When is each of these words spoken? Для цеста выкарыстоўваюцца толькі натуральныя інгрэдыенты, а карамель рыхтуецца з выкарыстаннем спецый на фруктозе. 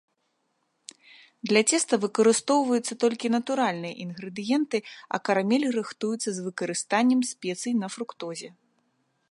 Для 1.51 1.61
цеста 1.71 1.93
выкарыстоўваюцца 2.05 2.93
толькі 3.03 3.27
натуральныя 3.35 3.93
інгрэдыенты, 4.05 4.77
а 5.17 5.21
карамель 5.31 5.67
рыхтуецца 5.77 6.29
з 6.39 6.49
выкарыстаннем 6.49 7.21
спецый 7.35 7.73
на 7.85 7.93
фруктозе. 7.97 8.49